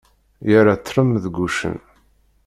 Yerra 0.49 0.75
ṭṭlem 0.79 1.09
deg 1.23 1.35
uccen. 1.45 1.77